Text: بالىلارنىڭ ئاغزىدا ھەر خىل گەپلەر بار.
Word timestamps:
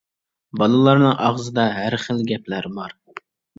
بالىلارنىڭ 0.61 1.13
ئاغزىدا 1.27 1.67
ھەر 1.77 1.99
خىل 2.07 2.25
گەپلەر 2.33 2.73
بار. 2.81 2.99